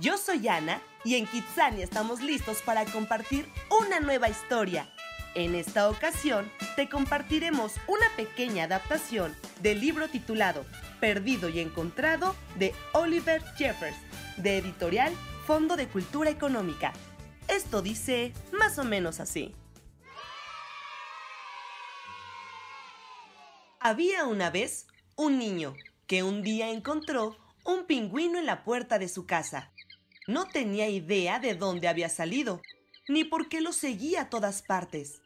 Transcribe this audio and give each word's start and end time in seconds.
Yo 0.00 0.16
soy 0.16 0.46
Ana 0.46 0.80
y 1.04 1.16
en 1.16 1.26
Kitsania 1.26 1.82
estamos 1.82 2.20
listos 2.20 2.62
para 2.62 2.84
compartir 2.84 3.48
una 3.68 3.98
nueva 3.98 4.28
historia. 4.28 4.88
En 5.34 5.56
esta 5.56 5.88
ocasión 5.88 6.50
te 6.76 6.88
compartiremos 6.88 7.74
una 7.88 8.06
pequeña 8.16 8.64
adaptación 8.64 9.34
del 9.60 9.80
libro 9.80 10.08
titulado 10.08 10.64
Perdido 11.00 11.48
y 11.48 11.58
Encontrado 11.58 12.36
de 12.56 12.72
Oliver 12.92 13.42
Jeffers, 13.56 13.96
de 14.36 14.58
editorial 14.58 15.12
Fondo 15.46 15.76
de 15.76 15.88
Cultura 15.88 16.30
Económica. 16.30 16.92
Esto 17.48 17.82
dice 17.82 18.32
más 18.52 18.78
o 18.78 18.84
menos 18.84 19.18
así. 19.18 19.54
Había 23.80 24.26
una 24.26 24.50
vez 24.50 24.86
un 25.16 25.38
niño 25.38 25.74
que 26.06 26.22
un 26.22 26.42
día 26.42 26.70
encontró 26.70 27.36
un 27.68 27.84
pingüino 27.84 28.38
en 28.38 28.46
la 28.46 28.64
puerta 28.64 28.98
de 28.98 29.08
su 29.08 29.26
casa. 29.26 29.70
No 30.26 30.48
tenía 30.48 30.88
idea 30.88 31.38
de 31.38 31.54
dónde 31.54 31.86
había 31.86 32.08
salido, 32.08 32.62
ni 33.08 33.24
por 33.24 33.50
qué 33.50 33.60
lo 33.60 33.72
seguía 33.72 34.22
a 34.22 34.30
todas 34.30 34.62
partes. 34.62 35.20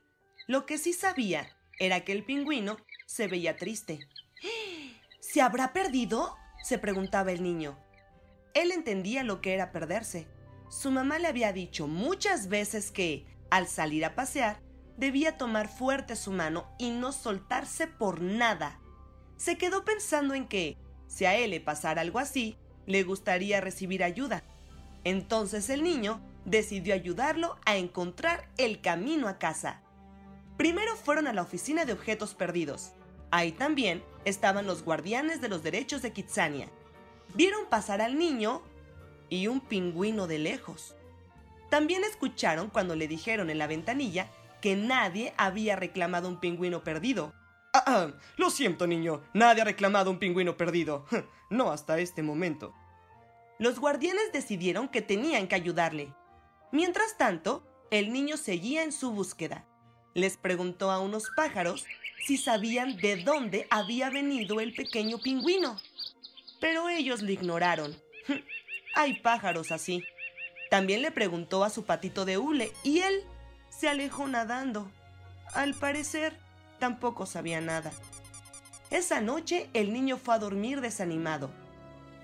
Lo 0.48 0.66
que 0.66 0.77
sí 0.77 0.92
sabía 0.92 1.56
era 1.78 2.00
que 2.00 2.10
el 2.10 2.24
pingüino 2.24 2.78
se 3.06 3.28
veía 3.28 3.56
triste. 3.56 4.09
¿Se 5.20 5.41
habrá 5.41 5.73
perdido? 5.73 6.36
se 6.64 6.78
preguntaba 6.78 7.30
el 7.30 7.45
niño. 7.45 7.78
Él 8.55 8.72
entendía 8.72 9.22
lo 9.22 9.41
que 9.41 9.55
era 9.55 9.70
perderse. 9.70 10.27
Su 10.69 10.91
mamá 10.91 11.20
le 11.20 11.28
había 11.28 11.52
dicho 11.52 11.86
muchas 11.86 12.48
veces 12.48 12.91
que, 12.91 13.24
al 13.50 13.69
salir 13.69 14.05
a 14.05 14.16
pasear, 14.16 14.61
debía 14.97 15.38
tomar 15.38 15.69
fuerte 15.69 16.16
su 16.16 16.33
mano 16.33 16.74
y 16.77 16.91
no 16.91 17.12
soltarse 17.12 17.86
por 17.86 18.20
nada. 18.20 18.80
Se 19.36 19.59
quedó 19.59 19.84
pensando 19.84 20.34
en 20.34 20.48
que, 20.48 20.77
si 21.12 21.26
a 21.26 21.36
él 21.36 21.50
le 21.50 21.60
pasara 21.60 22.00
algo 22.00 22.18
así, 22.18 22.56
le 22.86 23.02
gustaría 23.02 23.60
recibir 23.60 24.02
ayuda. 24.02 24.42
Entonces 25.05 25.69
el 25.69 25.82
niño 25.82 26.22
decidió 26.46 26.94
ayudarlo 26.94 27.58
a 27.66 27.77
encontrar 27.77 28.48
el 28.56 28.80
camino 28.80 29.28
a 29.28 29.38
casa. 29.38 29.82
Primero 30.56 30.96
fueron 30.96 31.27
a 31.27 31.34
la 31.34 31.42
oficina 31.42 31.84
de 31.84 31.92
objetos 31.92 32.34
perdidos. 32.34 32.92
Ahí 33.30 33.52
también 33.52 34.02
estaban 34.24 34.66
los 34.66 34.84
guardianes 34.84 35.42
de 35.42 35.50
los 35.50 35.62
derechos 35.62 36.00
de 36.00 36.14
Kitsania. 36.14 36.69
Vieron 37.34 37.66
pasar 37.66 38.00
al 38.00 38.19
niño 38.19 38.62
y 39.28 39.48
un 39.48 39.60
pingüino 39.60 40.26
de 40.26 40.38
lejos. 40.38 40.97
También 41.69 42.04
escucharon 42.04 42.70
cuando 42.70 42.97
le 42.97 43.06
dijeron 43.06 43.50
en 43.50 43.58
la 43.58 43.66
ventanilla 43.66 44.30
que 44.62 44.76
nadie 44.76 45.34
había 45.36 45.76
reclamado 45.76 46.28
un 46.28 46.41
pingüino 46.41 46.82
perdido. 46.82 47.34
Ah, 47.75 47.84
ah, 47.87 48.12
lo 48.37 48.51
siento, 48.51 48.87
niño. 48.87 49.23
Nadie 49.33 49.62
ha 49.62 49.65
reclamado 49.65 50.11
un 50.11 50.19
pingüino 50.19 50.56
perdido. 50.56 51.06
No 51.51 51.70
hasta 51.70 51.98
este 51.98 52.23
momento. 52.23 52.75
Los 53.59 53.78
guardianes 53.78 54.33
decidieron 54.33 54.89
que 54.89 55.03
tenían 55.03 55.47
que 55.47 55.55
ayudarle. 55.55 56.15
Mientras 56.73 57.19
tanto, 57.19 57.62
el 57.91 58.11
niño 58.11 58.39
seguía 58.39 58.83
en 58.83 58.91
su 58.91 59.11
búsqueda. 59.11 59.67
Les 60.15 60.39
preguntó 60.39 60.91
a 60.91 60.98
unos 60.98 61.25
pájaros 61.37 61.84
si 62.25 62.39
sabían 62.39 62.97
de 62.97 63.17
dónde 63.23 63.67
había 63.69 64.09
venido 64.09 64.61
el 64.61 64.73
pequeño 64.73 65.19
pingüino. 65.19 65.78
Pero 66.59 66.89
ellos 66.89 67.20
lo 67.20 67.31
ignoraron. 67.31 67.95
Hay 68.95 69.20
pájaros 69.20 69.73
así. 69.73 70.03
También 70.70 71.03
le 71.03 71.11
preguntó 71.11 71.65
a 71.65 71.70
su 71.70 71.84
patito 71.84 72.25
de 72.25 72.39
hule 72.39 72.73
y 72.83 73.00
él 73.00 73.25
se 73.69 73.91
alejó 73.91 74.27
nadando. 74.27 74.91
Al 75.53 75.75
parecer, 75.75 76.39
tampoco 76.83 77.27
sabía 77.27 77.61
nada. 77.61 77.92
Esa 78.91 79.20
noche 79.20 79.70
el 79.72 79.92
niño 79.92 80.16
fue 80.16 80.34
a 80.34 80.41
dormir 80.41 80.80
desanimado. 80.80 81.52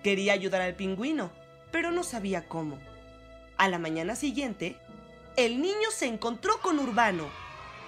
Quería 0.03 0.33
ayudar 0.33 0.63
al 0.63 0.75
pingüino, 0.75 1.31
pero 1.71 1.93
no 1.93 2.03
sabía 2.03 2.49
cómo. 2.49 2.77
A 3.57 3.69
la 3.69 3.79
mañana 3.79 4.17
siguiente, 4.17 4.77
el 5.37 5.63
niño 5.63 5.93
se 5.93 6.07
encontró 6.07 6.61
con 6.61 6.81
Urbano. 6.81 7.29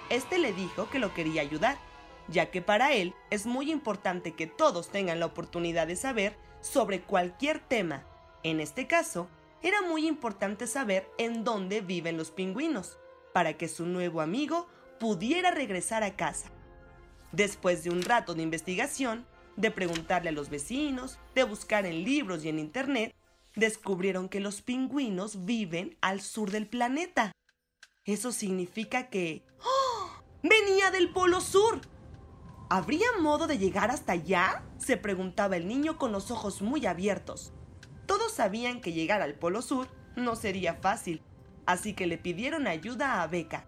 Este 0.09 0.37
le 0.37 0.53
dijo 0.53 0.89
que 0.89 0.99
lo 0.99 1.13
quería 1.13 1.41
ayudar, 1.41 1.77
ya 2.29 2.51
que 2.51 2.61
para 2.61 2.93
él 2.93 3.15
es 3.31 3.45
muy 3.45 3.69
importante 3.69 4.31
que 4.31 4.47
todos 4.47 4.87
tengan 4.91 5.19
la 5.19 5.25
oportunidad 5.25 5.87
de 5.87 5.97
saber 5.97 6.37
sobre 6.61 7.01
cualquier 7.01 7.59
tema. 7.59 8.05
En 8.43 8.61
este 8.61 8.87
caso, 8.87 9.27
era 9.61 9.81
muy 9.81 10.07
importante 10.07 10.67
saber 10.67 11.05
en 11.17 11.43
dónde 11.43 11.81
viven 11.81 12.15
los 12.15 12.31
pingüinos, 12.31 12.97
para 13.33 13.57
que 13.57 13.67
su 13.67 13.85
nuevo 13.85 14.21
amigo 14.21 14.69
pudiera 15.01 15.51
regresar 15.51 16.03
a 16.03 16.15
casa. 16.15 16.49
Después 17.31 17.83
de 17.83 17.89
un 17.89 18.01
rato 18.01 18.33
de 18.33 18.43
investigación, 18.43 19.25
de 19.55 19.71
preguntarle 19.71 20.29
a 20.29 20.33
los 20.33 20.49
vecinos, 20.49 21.19
de 21.35 21.43
buscar 21.43 21.85
en 21.85 22.03
libros 22.03 22.43
y 22.43 22.49
en 22.49 22.59
internet, 22.59 23.15
descubrieron 23.55 24.29
que 24.29 24.39
los 24.39 24.61
pingüinos 24.61 25.45
viven 25.45 25.97
al 26.01 26.21
sur 26.21 26.51
del 26.51 26.67
planeta. 26.67 27.31
Eso 28.05 28.31
significa 28.31 29.09
que... 29.09 29.45
¡Oh! 29.59 30.23
¡Venía 30.43 30.91
del 30.91 31.11
Polo 31.11 31.41
Sur! 31.41 31.81
¿Habría 32.69 33.07
modo 33.19 33.47
de 33.47 33.57
llegar 33.57 33.91
hasta 33.91 34.13
allá? 34.13 34.63
se 34.77 34.97
preguntaba 34.97 35.57
el 35.57 35.67
niño 35.67 35.97
con 35.97 36.11
los 36.11 36.31
ojos 36.31 36.61
muy 36.61 36.85
abiertos. 36.85 37.53
Todos 38.07 38.31
sabían 38.31 38.81
que 38.81 38.93
llegar 38.93 39.21
al 39.21 39.35
Polo 39.35 39.61
Sur 39.61 39.87
no 40.15 40.35
sería 40.35 40.73
fácil, 40.75 41.21
así 41.65 41.93
que 41.93 42.07
le 42.07 42.17
pidieron 42.17 42.67
ayuda 42.67 43.21
a 43.21 43.27
Beca. 43.27 43.65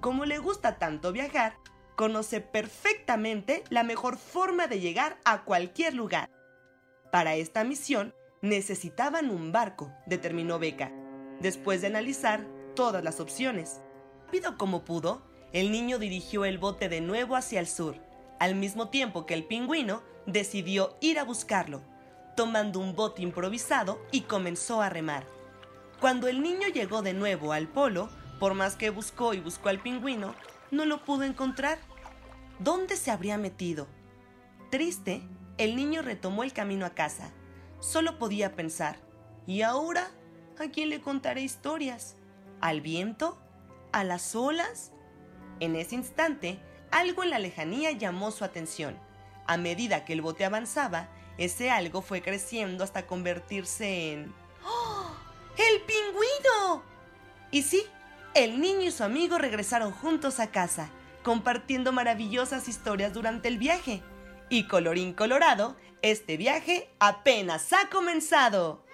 Como 0.00 0.24
le 0.24 0.38
gusta 0.38 0.78
tanto 0.78 1.12
viajar, 1.12 1.56
conoce 1.96 2.40
perfectamente 2.40 3.64
la 3.70 3.82
mejor 3.82 4.16
forma 4.16 4.66
de 4.66 4.80
llegar 4.80 5.18
a 5.24 5.44
cualquier 5.44 5.94
lugar. 5.94 6.30
Para 7.12 7.34
esta 7.34 7.64
misión 7.64 8.14
necesitaban 8.42 9.30
un 9.30 9.52
barco, 9.52 9.92
determinó 10.06 10.58
Beca, 10.58 10.92
después 11.40 11.80
de 11.80 11.86
analizar 11.88 12.46
todas 12.74 13.04
las 13.04 13.20
opciones. 13.20 13.80
Rápido 14.26 14.58
como 14.58 14.84
pudo, 14.84 15.22
el 15.52 15.70
niño 15.70 15.98
dirigió 16.00 16.44
el 16.44 16.58
bote 16.58 16.88
de 16.88 17.00
nuevo 17.00 17.36
hacia 17.36 17.60
el 17.60 17.68
sur, 17.68 17.94
al 18.40 18.56
mismo 18.56 18.88
tiempo 18.88 19.26
que 19.26 19.34
el 19.34 19.44
pingüino 19.44 20.02
decidió 20.26 20.96
ir 21.00 21.20
a 21.20 21.24
buscarlo, 21.24 21.82
tomando 22.36 22.80
un 22.80 22.96
bote 22.96 23.22
improvisado 23.22 24.04
y 24.10 24.22
comenzó 24.22 24.82
a 24.82 24.88
remar. 24.88 25.24
Cuando 26.00 26.26
el 26.26 26.42
niño 26.42 26.66
llegó 26.66 27.02
de 27.02 27.14
nuevo 27.14 27.52
al 27.52 27.68
polo, 27.68 28.08
por 28.40 28.54
más 28.54 28.74
que 28.74 28.90
buscó 28.90 29.32
y 29.32 29.40
buscó 29.40 29.68
al 29.68 29.80
pingüino, 29.80 30.34
no 30.74 30.84
lo 30.84 31.04
pudo 31.04 31.24
encontrar. 31.24 31.78
¿Dónde 32.58 32.96
se 32.96 33.10
habría 33.10 33.38
metido? 33.38 33.86
Triste, 34.70 35.22
el 35.58 35.76
niño 35.76 36.02
retomó 36.02 36.42
el 36.42 36.52
camino 36.52 36.86
a 36.86 36.90
casa. 36.90 37.30
Solo 37.80 38.18
podía 38.18 38.54
pensar, 38.54 38.96
¿y 39.46 39.62
ahora 39.62 40.10
a 40.58 40.68
quién 40.70 40.88
le 40.88 41.00
contaré 41.00 41.42
historias? 41.42 42.16
¿Al 42.60 42.80
viento? 42.80 43.38
¿A 43.92 44.04
las 44.04 44.34
olas? 44.34 44.92
En 45.60 45.76
ese 45.76 45.94
instante, 45.94 46.58
algo 46.90 47.22
en 47.22 47.30
la 47.30 47.38
lejanía 47.38 47.92
llamó 47.92 48.30
su 48.30 48.44
atención. 48.44 48.98
A 49.46 49.56
medida 49.56 50.04
que 50.04 50.14
el 50.14 50.22
bote 50.22 50.44
avanzaba, 50.44 51.08
ese 51.38 51.70
algo 51.70 52.02
fue 52.02 52.22
creciendo 52.22 52.84
hasta 52.84 53.06
convertirse 53.06 54.12
en... 54.12 54.34
¡Oh! 54.64 55.14
¡El 55.56 55.82
pingüino! 55.82 56.82
Y 57.50 57.62
sí, 57.62 57.84
el 58.34 58.60
niño 58.60 58.82
y 58.82 58.90
su 58.90 59.04
amigo 59.04 59.38
regresaron 59.38 59.92
juntos 59.92 60.40
a 60.40 60.50
casa, 60.50 60.90
compartiendo 61.22 61.92
maravillosas 61.92 62.68
historias 62.68 63.12
durante 63.12 63.48
el 63.48 63.58
viaje. 63.58 64.02
Y 64.48 64.66
colorín 64.66 65.14
colorado, 65.14 65.76
este 66.02 66.36
viaje 66.36 66.88
apenas 66.98 67.72
ha 67.72 67.88
comenzado. 67.90 68.84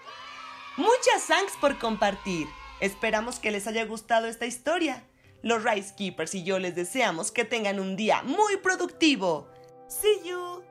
Muchas 0.77 1.27
thanks 1.27 1.55
por 1.61 1.79
compartir. 1.79 2.47
Esperamos 2.81 3.39
que 3.39 3.51
les 3.51 3.67
haya 3.67 3.85
gustado 3.85 4.27
esta 4.27 4.47
historia. 4.47 5.05
Los 5.43 5.65
Rice 5.65 5.95
Keepers 5.97 6.35
y 6.35 6.45
yo 6.45 6.59
les 6.59 6.75
deseamos 6.75 7.33
que 7.33 7.45
tengan 7.45 7.81
un 7.81 7.97
día 7.97 8.23
muy 8.23 8.59
productivo. 8.59 9.49
See 9.89 10.29
you. 10.29 10.63